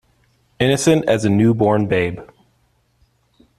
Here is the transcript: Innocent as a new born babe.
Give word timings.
Innocent 0.59 1.05
as 1.05 1.25
a 1.25 1.29
new 1.29 1.53
born 1.53 1.85
babe. 1.85 2.21